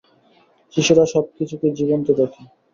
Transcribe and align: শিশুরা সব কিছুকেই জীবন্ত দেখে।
শিশুরা 0.73 1.05
সব 1.13 1.25
কিছুকেই 1.37 1.73
জীবন্ত 1.79 2.07
দেখে। 2.19 2.41